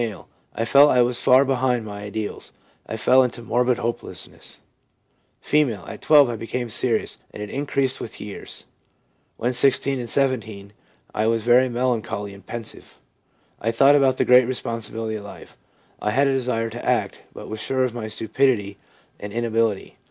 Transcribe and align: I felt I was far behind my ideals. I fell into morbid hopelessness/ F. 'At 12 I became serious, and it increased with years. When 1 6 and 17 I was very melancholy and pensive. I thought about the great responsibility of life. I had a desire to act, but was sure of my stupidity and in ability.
I 0.55 0.65
felt 0.65 0.89
I 0.89 1.03
was 1.03 1.19
far 1.19 1.45
behind 1.45 1.85
my 1.85 2.01
ideals. 2.01 2.51
I 2.87 2.97
fell 2.97 3.21
into 3.21 3.43
morbid 3.43 3.77
hopelessness/ 3.77 4.57
F. 5.43 5.53
'At 5.53 6.01
12 6.01 6.27
I 6.27 6.35
became 6.37 6.69
serious, 6.69 7.19
and 7.29 7.43
it 7.43 7.51
increased 7.51 8.01
with 8.01 8.19
years. 8.19 8.65
When 9.37 9.49
1 9.49 9.53
6 9.53 9.85
and 9.85 10.09
17 10.09 10.73
I 11.13 11.27
was 11.27 11.43
very 11.43 11.69
melancholy 11.69 12.33
and 12.33 12.43
pensive. 12.43 12.97
I 13.61 13.69
thought 13.69 13.93
about 13.95 14.17
the 14.17 14.25
great 14.25 14.47
responsibility 14.47 15.17
of 15.17 15.23
life. 15.23 15.55
I 16.01 16.09
had 16.09 16.25
a 16.25 16.33
desire 16.33 16.71
to 16.71 16.83
act, 16.83 17.21
but 17.31 17.47
was 17.47 17.59
sure 17.59 17.83
of 17.83 17.93
my 17.93 18.07
stupidity 18.07 18.79
and 19.19 19.31
in 19.31 19.45
ability. 19.45 19.97